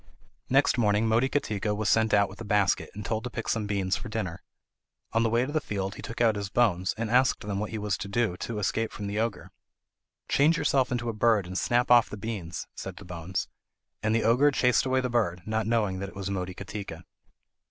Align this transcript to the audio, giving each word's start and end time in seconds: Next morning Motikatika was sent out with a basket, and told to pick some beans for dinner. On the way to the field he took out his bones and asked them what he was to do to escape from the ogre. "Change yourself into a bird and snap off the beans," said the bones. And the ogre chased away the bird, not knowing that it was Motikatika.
Next 0.49 0.79
morning 0.79 1.07
Motikatika 1.07 1.75
was 1.75 1.87
sent 1.87 2.11
out 2.11 2.27
with 2.27 2.41
a 2.41 2.43
basket, 2.43 2.89
and 2.95 3.05
told 3.05 3.23
to 3.23 3.29
pick 3.29 3.47
some 3.47 3.67
beans 3.67 3.95
for 3.95 4.09
dinner. 4.09 4.41
On 5.13 5.21
the 5.21 5.29
way 5.29 5.45
to 5.45 5.51
the 5.51 5.61
field 5.61 5.93
he 5.93 6.01
took 6.01 6.19
out 6.19 6.35
his 6.35 6.49
bones 6.49 6.95
and 6.97 7.07
asked 7.11 7.41
them 7.41 7.59
what 7.59 7.69
he 7.69 7.77
was 7.77 7.99
to 7.99 8.07
do 8.07 8.35
to 8.37 8.57
escape 8.57 8.91
from 8.91 9.05
the 9.05 9.19
ogre. 9.19 9.51
"Change 10.27 10.57
yourself 10.57 10.91
into 10.91 11.07
a 11.07 11.13
bird 11.13 11.45
and 11.45 11.55
snap 11.55 11.91
off 11.91 12.09
the 12.09 12.17
beans," 12.17 12.65
said 12.73 12.97
the 12.97 13.05
bones. 13.05 13.47
And 14.01 14.15
the 14.15 14.23
ogre 14.23 14.49
chased 14.49 14.87
away 14.87 15.01
the 15.01 15.07
bird, 15.11 15.43
not 15.45 15.67
knowing 15.67 15.99
that 15.99 16.09
it 16.09 16.15
was 16.15 16.31
Motikatika. 16.31 17.03